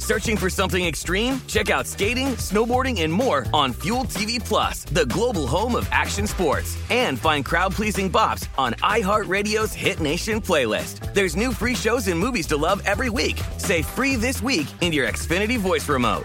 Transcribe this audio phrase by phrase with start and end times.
[0.00, 1.40] Searching for something extreme?
[1.46, 6.26] Check out skating, snowboarding, and more on Fuel TV Plus, the global home of action
[6.26, 6.76] sports.
[6.90, 11.14] And find crowd-pleasing bops on iHeartRadio's Hit Nation playlist.
[11.14, 13.40] There's new free shows and movies to love every week.
[13.58, 16.24] Say free this week in your Xfinity voice remote.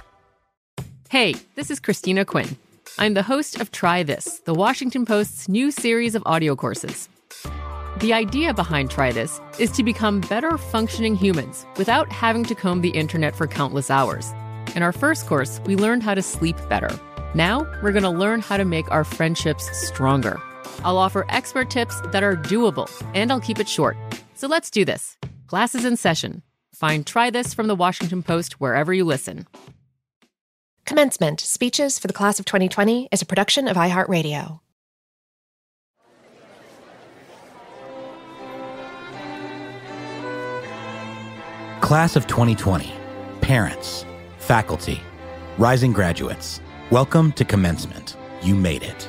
[1.10, 2.58] Hey, this is Christina Quinn.
[2.98, 7.10] I'm the host of Try This, the Washington Post's new series of audio courses.
[8.00, 12.82] The idea behind Try This is to become better functioning humans without having to comb
[12.82, 14.34] the internet for countless hours.
[14.76, 16.90] In our first course, we learned how to sleep better.
[17.36, 20.42] Now, we're going to learn how to make our friendships stronger.
[20.84, 23.96] I'll offer expert tips that are doable, and I'll keep it short.
[24.34, 25.18] So let's do this.
[25.48, 26.42] Class is in session.
[26.74, 29.48] Find Try This from the Washington Post wherever you listen.
[30.86, 34.60] Commencement Speeches for the Class of 2020 is a production of iHeartRadio.
[41.86, 42.92] Class of 2020,
[43.42, 44.08] parents,
[44.40, 45.00] faculty,
[45.60, 46.60] rising graduates,
[46.90, 48.18] welcome to commencement.
[48.42, 49.08] You made it.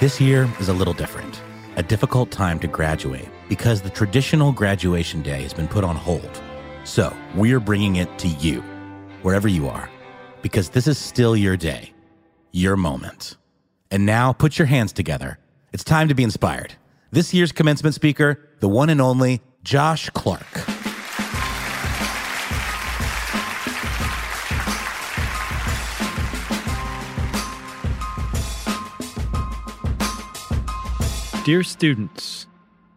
[0.00, 1.40] This year is a little different,
[1.76, 6.42] a difficult time to graduate because the traditional graduation day has been put on hold.
[6.82, 8.60] So we're bringing it to you,
[9.22, 9.88] wherever you are,
[10.42, 11.92] because this is still your day,
[12.50, 13.36] your moment.
[13.92, 15.38] And now put your hands together.
[15.72, 16.74] It's time to be inspired.
[17.10, 20.44] This year's commencement speaker, the one and only Josh Clark.
[31.46, 32.46] Dear students,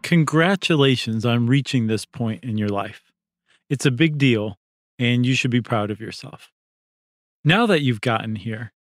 [0.01, 3.13] congratulations on reaching this point in your life.
[3.69, 4.57] It's a big deal,
[4.99, 6.51] and you should be proud of yourself.
[7.45, 8.73] Now that you've gotten here,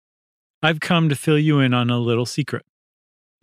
[0.61, 2.65] I've come to fill you in on a little secret.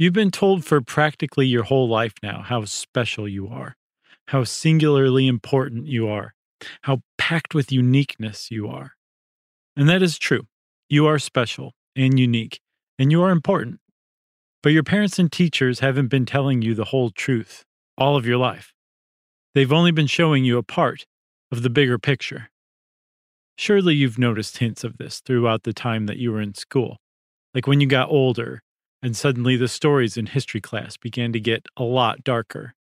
[0.01, 3.75] You've been told for practically your whole life now how special you are,
[4.29, 6.35] how singularly important you are,
[6.83, 8.93] how packed with uniqueness you are.
[9.77, 10.47] And that is true.
[10.89, 12.61] You are special and unique,
[12.97, 13.81] and you are important.
[14.63, 17.65] But your parents and teachers haven't been telling you the whole truth
[17.97, 18.73] all of your life.
[19.57, 21.07] They've only been showing you a part
[21.51, 22.51] of the bigger picture.
[23.57, 26.99] Surely you've noticed hints of this throughout the time that you were in school,
[27.53, 28.63] like when you got older
[29.03, 32.75] and suddenly the stories in history class began to get a lot darker.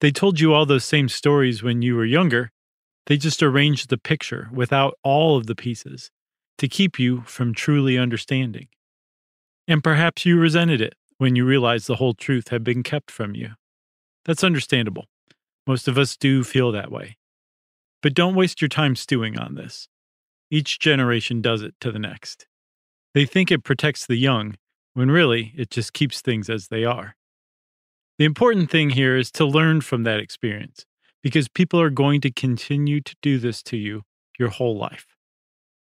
[0.00, 2.50] They told you all those same stories when you were younger,
[3.06, 6.10] they just arranged the picture without all of the pieces
[6.58, 8.68] to keep you from truly understanding.
[9.66, 13.34] And perhaps you resented it when you realized the whole truth had been kept from
[13.34, 13.50] you.
[14.24, 15.06] That's understandable.
[15.66, 17.16] Most of us do feel that way.
[18.02, 19.88] But don't waste your time stewing on this.
[20.50, 22.46] Each generation does it to the next.
[23.14, 24.56] They think it protects the young,
[24.94, 27.16] when really it just keeps things as they are.
[28.18, 30.84] The important thing here is to learn from that experience,
[31.22, 34.02] because people are going to continue to do this to you
[34.38, 35.06] your whole life.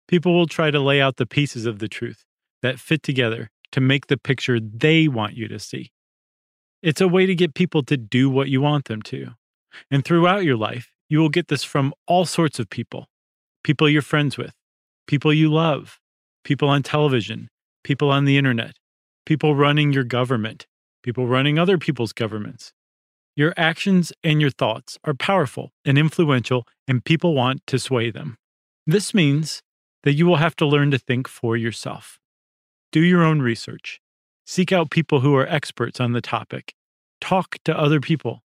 [0.06, 2.24] People will try to lay out the pieces of the truth
[2.62, 5.90] that fit together to make the picture they want you to see.
[6.82, 9.32] It's a way to get people to do what you want them to.
[9.90, 13.06] And throughout your life, you will get this from all sorts of people
[13.64, 14.54] people you're friends with,
[15.06, 15.98] people you love,
[16.44, 17.48] people on television,
[17.84, 18.76] people on the internet,
[19.28, 20.66] people running your government,
[21.02, 22.72] people running other people's governments.
[23.36, 28.38] Your actions and your thoughts are powerful and influential, and people want to sway them.
[28.86, 29.62] This means
[30.04, 32.18] that you will have to learn to think for yourself.
[32.90, 34.00] Do your own research.
[34.46, 36.72] Seek out people who are experts on the topic.
[37.20, 38.42] Talk to other people.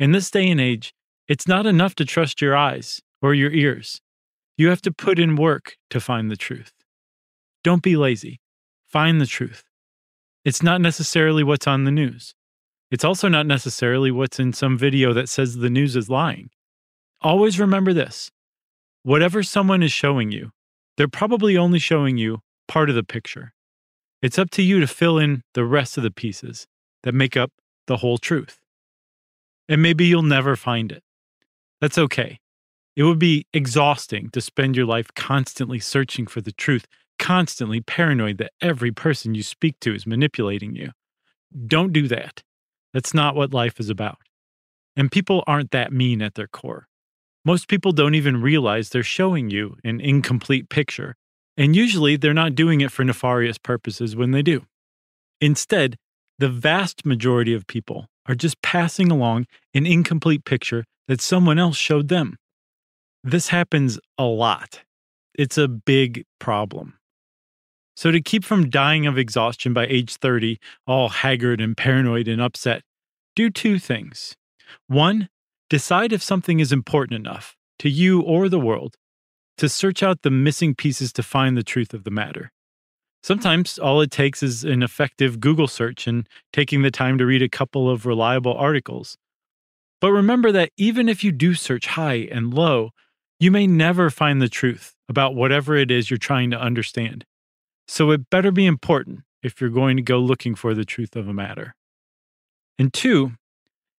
[0.00, 0.92] In this day and age,
[1.28, 4.00] It's not enough to trust your eyes or your ears.
[4.56, 6.72] You have to put in work to find the truth.
[7.62, 8.40] Don't be lazy.
[8.84, 9.69] Find the truth.
[10.44, 12.34] It's not necessarily what's on the news.
[12.90, 16.50] It's also not necessarily what's in some video that says the news is lying.
[17.20, 18.30] Always remember this
[19.02, 20.50] whatever someone is showing you,
[20.96, 23.52] they're probably only showing you part of the picture.
[24.22, 26.66] It's up to you to fill in the rest of the pieces
[27.02, 27.50] that make up
[27.86, 28.58] the whole truth.
[29.68, 31.02] And maybe you'll never find it.
[31.80, 32.40] That's okay.
[32.96, 36.86] It would be exhausting to spend your life constantly searching for the truth,
[37.30, 40.90] constantly paranoid that every person you speak to is manipulating you.
[41.64, 42.42] Don't do that.
[42.92, 44.18] That's not what life is about.
[44.96, 46.88] And people aren't that mean at their core.
[47.44, 51.14] Most people don't even realize they're showing you an incomplete picture,
[51.56, 54.64] and usually they're not doing it for nefarious purposes when they do.
[55.40, 55.94] Instead,
[56.40, 61.76] the vast majority of people are just passing along an incomplete picture that someone else
[61.76, 62.36] showed them.
[63.22, 64.80] This happens a lot.
[65.34, 66.94] It's a big problem.
[67.96, 72.40] So, to keep from dying of exhaustion by age 30, all haggard and paranoid and
[72.40, 72.82] upset,
[73.36, 74.36] do two things.
[74.86, 75.28] One,
[75.68, 78.96] decide if something is important enough to you or the world
[79.58, 82.50] to search out the missing pieces to find the truth of the matter.
[83.22, 87.42] Sometimes all it takes is an effective Google search and taking the time to read
[87.42, 89.18] a couple of reliable articles.
[90.00, 92.90] But remember that even if you do search high and low,
[93.38, 97.26] you may never find the truth about whatever it is you're trying to understand.
[97.90, 101.26] So it better be important if you're going to go looking for the truth of
[101.26, 101.74] a matter.
[102.78, 103.32] And two,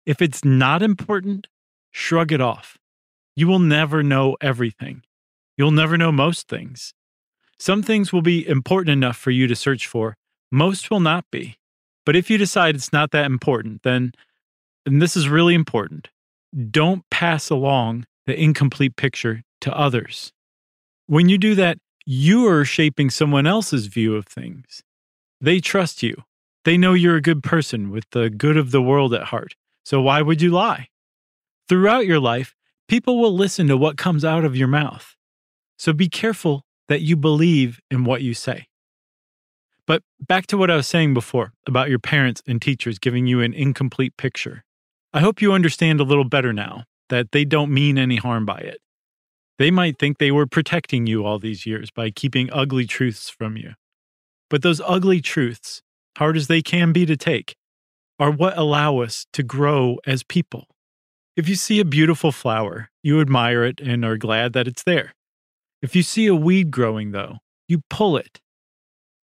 [0.06, 1.48] if it's not important,
[1.92, 2.78] shrug it off.
[3.36, 5.04] You will never know everything.
[5.58, 6.94] You'll never know most things.
[7.60, 10.16] Some things will be important enough for you to search for,
[10.54, 11.58] most will not be.
[12.06, 14.14] But if you decide it's not that important, then,
[14.86, 16.08] and this is really important,
[16.72, 20.32] don't pass along the incomplete picture to others.
[21.08, 24.84] When you do that, you are shaping someone else's view of things.
[25.40, 26.24] They trust you.
[26.64, 29.56] They know you're a good person with the good of the world at heart.
[29.84, 30.90] So why would you lie?
[31.68, 32.56] Throughout your life,
[32.88, 35.16] people will listen to what comes out of your mouth.
[35.78, 38.68] So be careful that you believe in what you say.
[39.88, 43.42] But back to what I was saying before about your parents and teachers giving you
[43.42, 44.64] an incomplete picture.
[45.14, 48.60] I hope you understand a little better now that they don't mean any harm by
[48.60, 48.80] it.
[49.58, 53.58] They might think they were protecting you all these years by keeping ugly truths from
[53.58, 53.74] you.
[54.50, 55.82] But those ugly truths,
[56.18, 57.56] hard as they can be to take,
[58.20, 60.68] are what allow us to grow as people.
[61.36, 65.14] If you see a beautiful flower, you admire it and are glad that it's there.
[65.82, 67.38] If you see a weed growing, though,
[67.68, 68.40] you pull it.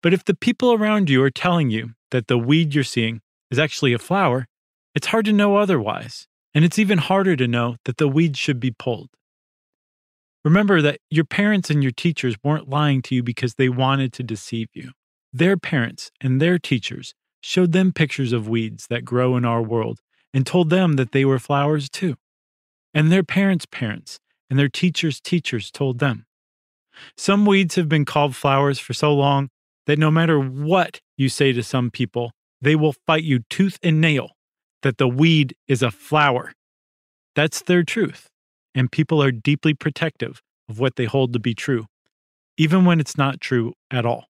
[0.01, 3.59] But if the people around you are telling you that the weed you're seeing is
[3.59, 4.47] actually a flower,
[4.95, 6.27] it's hard to know otherwise.
[6.53, 9.09] And it's even harder to know that the weed should be pulled.
[10.43, 14.23] Remember that your parents and your teachers weren't lying to you because they wanted to
[14.23, 14.91] deceive you.
[15.31, 19.99] Their parents and their teachers showed them pictures of weeds that grow in our world
[20.33, 22.15] and told them that they were flowers too.
[22.93, 26.25] And their parents' parents and their teachers' teachers told them.
[27.15, 29.49] Some weeds have been called flowers for so long
[29.85, 34.01] that no matter what you say to some people, they will fight you tooth and
[34.01, 34.31] nail
[34.81, 36.53] that the weed is a flower.
[37.35, 38.27] That's their truth
[38.75, 41.85] and people are deeply protective of what they hold to be true,
[42.57, 44.25] even when it's not true at all.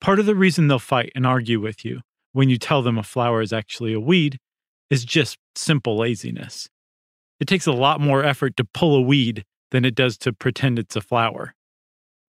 [0.00, 2.00] Part of the reason they'll fight and argue with you
[2.32, 4.38] when you tell them a flower is actually a weed
[4.88, 6.68] is just simple laziness.
[7.38, 10.78] It takes a lot more effort to pull a weed than it does to pretend
[10.78, 11.54] it's a flower.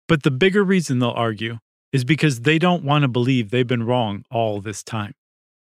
[0.08, 1.58] But the bigger reason they'll argue
[1.92, 5.14] is because they don't want to believe they've been wrong all this time.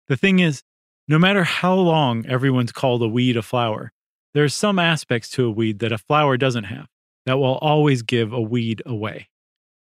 [0.07, 0.61] The thing is,
[1.07, 3.91] no matter how long everyone's called a weed a flower,
[4.35, 6.87] there are some aspects to a weed that a flower doesn't have
[7.25, 9.29] that will always give a weed away,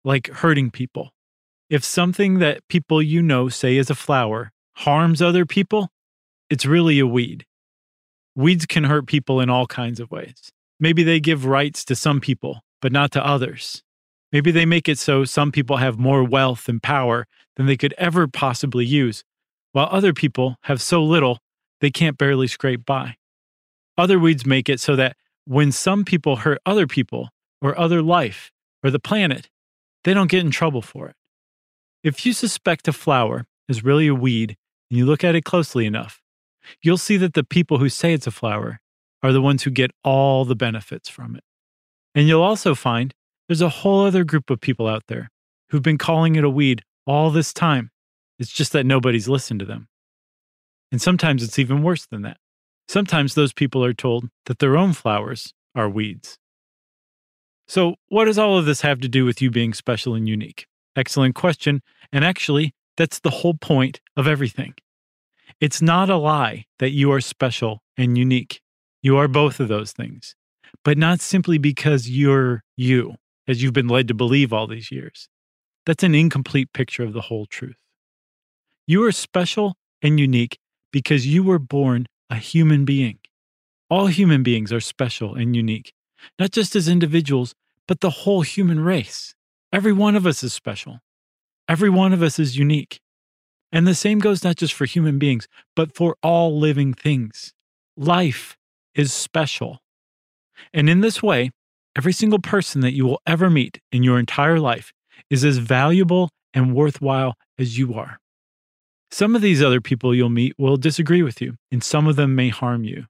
[0.06, 1.10] like hurting people.
[1.72, 5.90] If something that people you know say is a flower harms other people,
[6.52, 7.48] it's really a weed.
[8.36, 10.52] Weeds can hurt people in all kinds of ways.
[10.80, 13.82] Maybe they give rights to some people, but not to others.
[14.32, 17.26] Maybe they make it so some people have more wealth and power
[17.56, 19.24] than they could ever possibly use,
[19.72, 21.40] while other people have so little
[21.82, 23.17] they can't barely scrape by.
[23.98, 27.30] Other weeds make it so that when some people hurt other people
[27.62, 28.52] or other life
[28.84, 29.50] or the planet,
[30.04, 31.16] they don't get in trouble for it.
[32.04, 34.56] If you suspect a flower is really a weed
[34.90, 36.22] and you look at it closely enough,
[36.82, 38.80] you'll see that the people who say it's a flower
[39.24, 41.44] are the ones who get all the benefits from it.
[42.14, 43.14] And you'll also find
[43.48, 45.30] there's a whole other group of people out there
[45.70, 47.92] who've been calling it a weed all this time.
[48.40, 49.88] It's just that nobody's listened to them.
[50.92, 52.38] And sometimes it's even worse than that.
[52.88, 56.38] Sometimes those people are told that their own flowers are weeds.
[57.68, 60.68] So, what does all of this have to do with you being special and unique?
[60.96, 61.82] Excellent question.
[62.14, 64.74] And actually, that's the whole point of everything.
[65.60, 68.62] It's not a lie that you are special and unique.
[69.02, 70.36] You are both of those things,
[70.84, 73.16] but not simply because you're you,
[73.48, 75.28] as you've been led to believe all these years.
[75.86, 77.78] That's an incomplete picture of the whole truth.
[78.86, 80.58] You are special and unique
[80.92, 83.20] because you were born a human being.
[83.90, 85.94] All human beings are special and unique,
[86.40, 87.54] not just as individuals,
[87.88, 89.34] but the whole human race.
[89.72, 91.00] Every one of us is special.
[91.70, 93.00] Every one of us is unique.
[93.72, 97.54] And the same goes not just for human beings, but for all living things.
[97.98, 98.58] Life
[98.96, 99.80] is special.
[100.74, 101.52] And in this way,
[101.96, 104.94] every single person that you will ever meet in your entire life
[105.30, 108.20] is as valuable and worthwhile as you are.
[109.12, 112.36] Some of these other people you'll meet will disagree with you, and some of them
[112.36, 113.06] may harm you.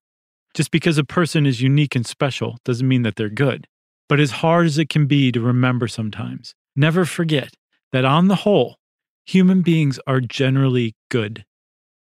[0.54, 3.68] Just because a person is unique and special doesn't mean that they're good.
[4.08, 7.54] But as hard as it can be to remember sometimes, never forget
[7.92, 8.77] that on the whole,
[9.25, 11.46] human beings are generally good.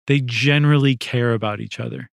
[0.07, 2.09] They generally care about each other.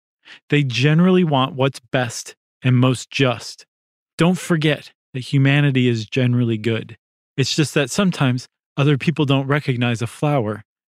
[0.49, 3.67] They generally want what's best and most just.
[4.17, 6.97] Don't forget that humanity is generally good.
[7.37, 10.65] It's just that sometimes other people don't recognize a flower